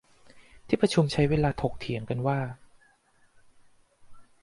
[0.67, 2.39] ที่ประชุมใช้เวลาถกเถียงกันว่า